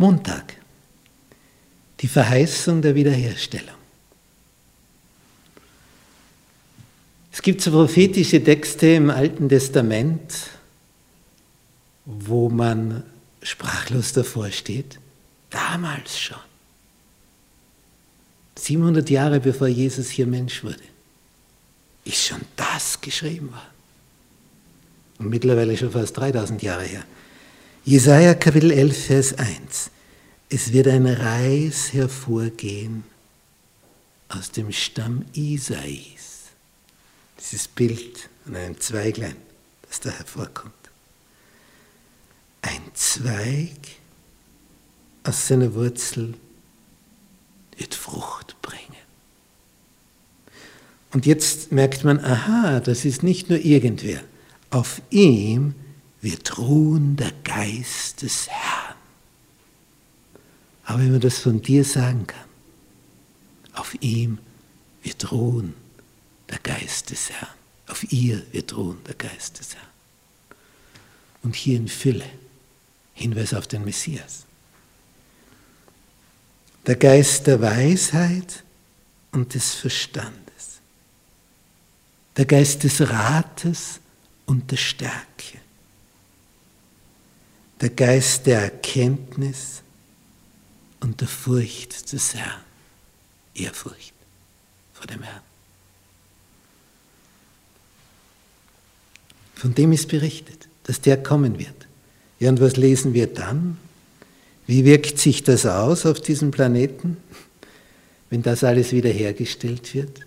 Montag. 0.00 0.56
Die 2.00 2.08
Verheißung 2.08 2.80
der 2.80 2.94
Wiederherstellung. 2.94 3.74
Es 7.30 7.42
gibt 7.42 7.60
so 7.60 7.70
prophetische 7.70 8.42
Texte 8.42 8.86
im 8.94 9.10
Alten 9.10 9.50
Testament, 9.50 10.48
wo 12.06 12.48
man 12.48 13.02
sprachlos 13.42 14.14
davor 14.14 14.50
steht. 14.50 14.98
Damals 15.50 16.18
schon. 16.18 16.38
700 18.56 19.10
Jahre 19.10 19.38
bevor 19.38 19.68
Jesus 19.68 20.08
hier 20.08 20.26
Mensch 20.26 20.64
wurde, 20.64 20.88
ist 22.06 22.26
schon 22.26 22.40
das 22.56 22.98
geschrieben 23.02 23.50
worden. 23.50 23.74
Und 25.18 25.28
mittlerweile 25.28 25.76
schon 25.76 25.92
fast 25.92 26.16
3000 26.16 26.62
Jahre 26.62 26.84
her. 26.84 27.04
Jesaja 27.84 28.34
Kapitel 28.34 28.72
11, 28.72 29.06
Vers 29.06 29.38
1. 29.38 29.90
Es 30.50 30.70
wird 30.70 30.86
ein 30.86 31.06
Reis 31.06 31.94
hervorgehen 31.94 33.04
aus 34.28 34.50
dem 34.50 34.70
Stamm 34.70 35.24
Isais. 35.32 36.50
Dieses 37.40 37.68
Bild 37.68 38.28
an 38.46 38.56
einem 38.56 38.78
Zweiglein, 38.78 39.36
das 39.88 40.00
da 40.00 40.10
hervorkommt. 40.10 40.74
Ein 42.60 42.82
Zweig 42.92 43.78
aus 45.24 45.48
seiner 45.48 45.72
Wurzel 45.72 46.34
wird 47.78 47.94
Frucht 47.94 48.60
bringen. 48.60 48.84
Und 51.12 51.24
jetzt 51.24 51.72
merkt 51.72 52.04
man, 52.04 52.22
aha, 52.22 52.80
das 52.80 53.06
ist 53.06 53.22
nicht 53.22 53.48
nur 53.48 53.58
irgendwer. 53.58 54.20
Auf 54.68 55.00
ihm 55.08 55.74
wird 56.20 56.58
ruhen 56.58 57.16
der 57.16 57.32
Geist 57.44 58.22
des 58.22 58.48
Herrn. 58.48 58.96
Aber 60.84 60.98
wenn 60.98 61.12
man 61.12 61.20
das 61.20 61.38
von 61.38 61.62
dir 61.62 61.84
sagen 61.84 62.26
kann, 62.26 62.48
auf 63.74 63.96
ihm 64.00 64.38
wird 65.02 65.32
ruhen 65.32 65.74
der 66.48 66.58
Geist 66.58 67.10
des 67.10 67.30
Herrn. 67.30 67.54
Auf 67.86 68.12
ihr 68.12 68.42
wird 68.52 68.76
ruhen 68.76 69.02
der 69.04 69.14
Geist 69.14 69.60
des 69.60 69.74
Herrn. 69.74 69.86
Und 71.42 71.54
hier 71.54 71.76
in 71.76 71.88
Fülle, 71.88 72.28
Hinweis 73.14 73.54
auf 73.54 73.66
den 73.66 73.84
Messias. 73.84 74.44
Der 76.86 76.96
Geist 76.96 77.46
der 77.46 77.60
Weisheit 77.60 78.62
und 79.32 79.54
des 79.54 79.74
Verstandes. 79.74 80.80
Der 82.36 82.44
Geist 82.44 82.84
des 82.84 83.00
Rates 83.00 84.00
und 84.46 84.70
der 84.70 84.76
Stärke 84.76 85.60
der 87.80 87.90
Geist 87.90 88.46
der 88.46 88.62
Erkenntnis 88.62 89.82
und 91.00 91.20
der 91.20 91.28
Furcht 91.28 92.12
des 92.12 92.34
Herrn. 92.34 92.60
Ehrfurcht 93.54 94.12
vor 94.92 95.06
dem 95.06 95.22
Herrn. 95.22 95.40
Von 99.54 99.74
dem 99.74 99.92
ist 99.92 100.08
berichtet, 100.08 100.68
dass 100.84 101.00
der 101.00 101.22
kommen 101.22 101.58
wird. 101.58 101.86
Ja, 102.38 102.48
und 102.48 102.60
was 102.60 102.76
lesen 102.76 103.12
wir 103.12 103.26
dann? 103.26 103.76
Wie 104.66 104.84
wirkt 104.84 105.18
sich 105.18 105.42
das 105.42 105.66
aus 105.66 106.06
auf 106.06 106.20
diesem 106.20 106.50
Planeten, 106.50 107.16
wenn 108.30 108.42
das 108.42 108.64
alles 108.64 108.92
wiederhergestellt 108.92 109.94
wird? 109.94 110.20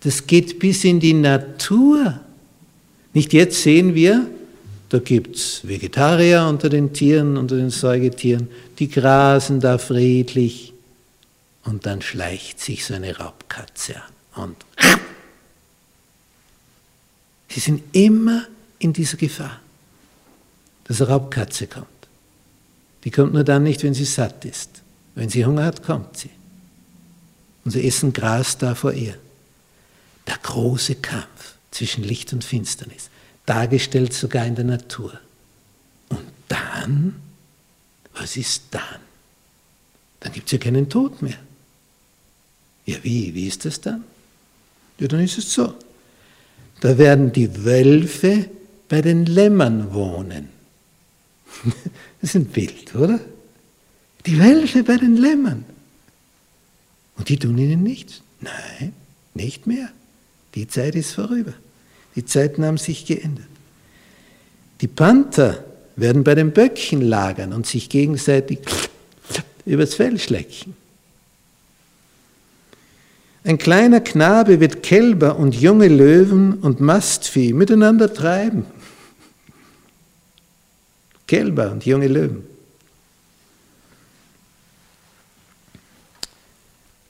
Das 0.00 0.26
geht 0.26 0.58
bis 0.58 0.84
in 0.84 1.00
die 1.00 1.14
Natur. 1.14 2.20
Nicht 3.12 3.32
jetzt 3.32 3.62
sehen 3.62 3.94
wir, 3.94 4.28
da 4.90 4.98
gibt 4.98 5.36
es 5.36 5.66
Vegetarier 5.66 6.46
unter 6.48 6.68
den 6.68 6.92
Tieren, 6.92 7.36
unter 7.36 7.56
den 7.56 7.70
Säugetieren, 7.70 8.48
die 8.78 8.88
grasen 8.88 9.60
da 9.60 9.78
friedlich 9.78 10.74
und 11.64 11.86
dann 11.86 12.02
schleicht 12.02 12.60
sich 12.60 12.84
so 12.84 12.94
eine 12.94 13.16
Raubkatze 13.16 13.96
an 13.96 14.12
und 14.42 14.56
sie 17.48 17.60
sind 17.60 17.82
immer 17.92 18.46
in 18.78 18.92
dieser 18.92 19.16
Gefahr, 19.16 19.60
dass 20.84 21.00
eine 21.00 21.10
Raubkatze 21.10 21.66
kommt. 21.66 21.86
Die 23.04 23.10
kommt 23.10 23.32
nur 23.32 23.44
dann 23.44 23.62
nicht, 23.62 23.82
wenn 23.82 23.94
sie 23.94 24.04
satt 24.04 24.44
ist. 24.44 24.82
Wenn 25.14 25.28
sie 25.28 25.44
Hunger 25.44 25.64
hat, 25.64 25.82
kommt 25.82 26.16
sie. 26.16 26.30
Und 27.64 27.72
sie 27.72 27.86
essen 27.86 28.12
Gras 28.12 28.58
da 28.58 28.74
vor 28.74 28.92
ihr. 28.92 29.14
Der 30.26 30.38
große 30.42 30.96
Kampf 30.96 31.54
zwischen 31.70 32.04
Licht 32.04 32.32
und 32.32 32.44
Finsternis 32.44 33.10
dargestellt 33.46 34.12
sogar 34.12 34.46
in 34.46 34.54
der 34.54 34.64
Natur. 34.64 35.18
Und 36.08 36.24
dann, 36.48 37.20
was 38.14 38.36
ist 38.36 38.64
dann? 38.70 39.00
Dann 40.20 40.32
gibt 40.32 40.46
es 40.46 40.52
ja 40.52 40.58
keinen 40.58 40.88
Tod 40.88 41.22
mehr. 41.22 41.38
Ja, 42.86 42.96
wie? 43.02 43.34
Wie 43.34 43.46
ist 43.46 43.64
das 43.64 43.80
dann? 43.80 44.04
Ja, 44.98 45.08
dann 45.08 45.20
ist 45.20 45.38
es 45.38 45.52
so. 45.52 45.74
Da 46.80 46.98
werden 46.98 47.32
die 47.32 47.64
Wölfe 47.64 48.48
bei 48.88 49.02
den 49.02 49.26
Lämmern 49.26 49.92
wohnen. 49.92 50.48
Das 52.20 52.34
ist 52.34 52.36
ein 52.36 52.44
Bild, 52.46 52.94
oder? 52.94 53.18
Die 54.26 54.38
Wölfe 54.38 54.82
bei 54.82 54.98
den 54.98 55.16
Lämmern. 55.16 55.64
Und 57.16 57.30
die 57.30 57.38
tun 57.38 57.56
ihnen 57.56 57.82
nichts. 57.82 58.20
Nein, 58.40 58.92
nicht 59.32 59.66
mehr. 59.66 59.90
Die 60.54 60.68
Zeit 60.68 60.94
ist 60.94 61.12
vorüber. 61.12 61.54
Die 62.20 62.26
Zeiten 62.26 62.66
haben 62.66 62.76
sich 62.76 63.06
geändert. 63.06 63.46
Die 64.82 64.88
Panther 64.88 65.64
werden 65.96 66.22
bei 66.22 66.34
den 66.34 66.52
Böcken 66.52 67.00
lagern 67.00 67.54
und 67.54 67.66
sich 67.66 67.88
gegenseitig 67.88 68.58
übers 69.64 69.94
Fell 69.94 70.18
schlecken. 70.18 70.76
Ein 73.42 73.56
kleiner 73.56 74.02
Knabe 74.02 74.60
wird 74.60 74.82
Kälber 74.82 75.38
und 75.38 75.54
junge 75.54 75.88
Löwen 75.88 76.58
und 76.58 76.78
Mastvieh 76.78 77.54
miteinander 77.54 78.12
treiben. 78.12 78.66
Kälber 81.26 81.72
und 81.72 81.86
junge 81.86 82.08
Löwen. 82.08 82.44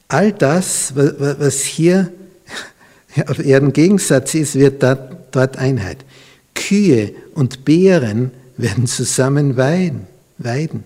All 0.07 0.33
das, 0.33 0.95
was 0.95 1.65
hier 1.65 2.13
auf 3.27 3.39
Erden 3.39 3.73
Gegensatz 3.73 4.35
ist, 4.35 4.55
wird 4.55 4.83
dort 4.83 5.57
Einheit. 5.57 6.05
Kühe 6.55 7.15
und 7.35 7.65
Bären 7.65 8.31
werden 8.57 8.87
zusammen 8.87 9.57
weiden, 9.57 10.07
weiden, 10.39 10.85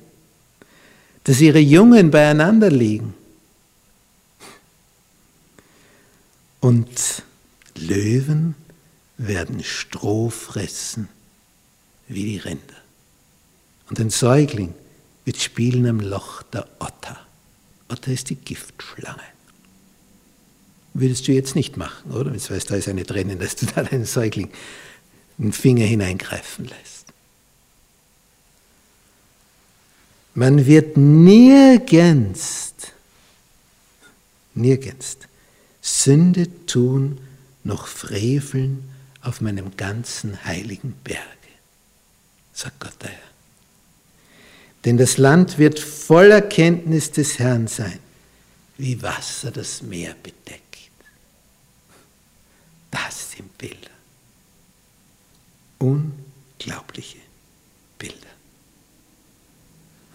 dass 1.24 1.40
ihre 1.40 1.58
Jungen 1.58 2.10
beieinander 2.10 2.70
liegen. 2.70 3.14
Und 6.60 7.22
Löwen 7.76 8.54
werden 9.18 9.62
Stroh 9.62 10.30
fressen 10.30 11.08
wie 12.08 12.24
die 12.24 12.38
Rinder. 12.38 12.74
Und 13.90 14.00
ein 14.00 14.10
Säugling 14.10 14.74
wird 15.24 15.36
spielen 15.36 15.86
am 15.86 16.00
Loch 16.00 16.42
der 16.42 16.66
Otter. 16.78 17.18
Otter 17.88 18.12
ist 18.12 18.30
die 18.30 18.36
Giftschlange. 18.36 19.33
Würdest 20.94 21.26
du 21.26 21.32
jetzt 21.32 21.56
nicht 21.56 21.76
machen, 21.76 22.12
oder? 22.12 22.32
Weißt 22.32 22.50
du, 22.50 22.58
da 22.60 22.74
ist 22.76 22.88
eine 22.88 23.04
drinnen, 23.04 23.38
dass 23.38 23.56
du 23.56 23.66
da 23.66 23.82
deinen 23.82 24.04
Säugling 24.04 24.50
den 25.38 25.52
Finger 25.52 25.84
hineingreifen 25.84 26.66
lässt. 26.66 27.06
Man 30.34 30.66
wird 30.66 30.96
nirgends, 30.96 32.74
nirgends 34.54 35.18
Sünde 35.80 36.48
tun 36.66 37.20
noch 37.62 37.86
freveln 37.86 38.88
auf 39.20 39.40
meinem 39.40 39.76
ganzen 39.76 40.44
heiligen 40.44 40.92
Berge, 41.04 41.20
sagt 42.52 42.80
Gott 42.80 42.94
der 43.02 43.10
Herr. 43.10 43.18
Denn 44.84 44.96
das 44.96 45.18
Land 45.18 45.58
wird 45.58 45.78
voller 45.78 46.40
Kenntnis 46.42 47.10
des 47.10 47.38
Herrn 47.38 47.68
sein, 47.68 47.98
wie 48.76 49.00
Wasser 49.02 49.50
das 49.50 49.82
Meer 49.82 50.14
bedeckt. 50.22 50.62
Das 52.90 53.32
sind 53.32 53.56
Bilder. 53.58 53.90
Unglaubliche 55.84 57.18
Bilder. 57.98 58.16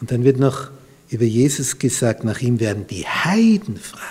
Und 0.02 0.12
dann 0.12 0.24
wird 0.24 0.40
noch 0.40 0.72
über 1.10 1.26
Jesus 1.26 1.78
gesagt, 1.78 2.24
nach 2.24 2.40
ihm 2.40 2.60
werden 2.60 2.88
die 2.88 3.06
Heiden 3.06 3.78
fragen. 3.78 4.06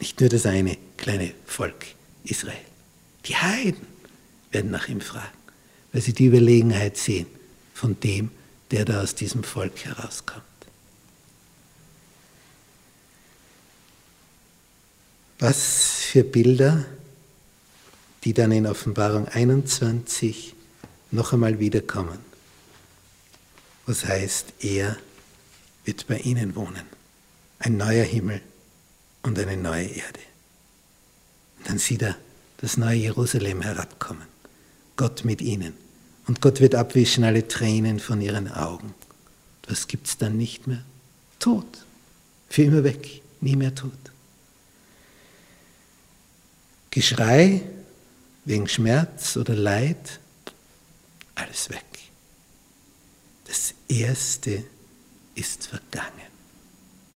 Nicht 0.00 0.20
nur 0.20 0.30
das 0.30 0.46
eine 0.46 0.78
kleine 0.96 1.32
Volk 1.44 1.86
Israel. 2.24 2.56
Die 3.26 3.36
Heiden 3.36 3.86
werden 4.50 4.70
nach 4.70 4.88
ihm 4.88 5.00
fragen, 5.00 5.36
weil 5.92 6.00
sie 6.00 6.12
die 6.14 6.26
Überlegenheit 6.26 6.96
sehen 6.96 7.26
von 7.74 8.00
dem, 8.00 8.30
der 8.70 8.84
da 8.84 9.02
aus 9.02 9.14
diesem 9.14 9.44
Volk 9.44 9.84
herauskommt. 9.84 10.44
Was 15.38 16.02
für 16.10 16.24
Bilder, 16.24 16.84
die 18.28 18.34
dann 18.34 18.52
in 18.52 18.66
Offenbarung 18.66 19.26
21 19.26 20.54
noch 21.12 21.32
einmal 21.32 21.60
wiederkommen. 21.60 22.18
was 23.86 24.04
heißt, 24.04 24.52
er 24.60 24.98
wird 25.86 26.06
bei 26.08 26.18
ihnen 26.18 26.54
wohnen. 26.54 26.84
Ein 27.58 27.78
neuer 27.78 28.04
Himmel 28.04 28.42
und 29.22 29.38
eine 29.38 29.56
neue 29.56 29.86
Erde. 29.86 30.20
Und 31.56 31.70
dann 31.70 31.78
sieht 31.78 32.02
er 32.02 32.16
das 32.58 32.76
neue 32.76 32.98
Jerusalem 32.98 33.62
herabkommen. 33.62 34.26
Gott 34.96 35.24
mit 35.24 35.40
ihnen. 35.40 35.72
Und 36.26 36.42
Gott 36.42 36.60
wird 36.60 36.74
abwischen 36.74 37.24
alle 37.24 37.48
Tränen 37.48 37.98
von 37.98 38.20
ihren 38.20 38.52
Augen. 38.52 38.92
Was 39.66 39.88
gibt 39.88 40.06
es 40.06 40.18
dann 40.18 40.36
nicht 40.36 40.66
mehr? 40.66 40.84
Tod. 41.38 41.64
Für 42.50 42.64
immer 42.64 42.84
weg. 42.84 43.22
Nie 43.40 43.56
mehr 43.56 43.74
Tod. 43.74 43.92
Geschrei 46.90 47.62
wegen 48.48 48.66
Schmerz 48.66 49.36
oder 49.36 49.54
Leid, 49.54 50.20
alles 51.34 51.68
weg. 51.68 51.84
Das 53.46 53.74
Erste 53.88 54.64
ist 55.34 55.66
vergangen. 55.66 56.37